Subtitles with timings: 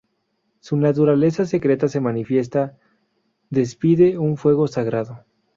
[0.61, 2.75] Su naturaleza secreta se manifiesta:
[3.51, 5.23] despide un fuego sagrado.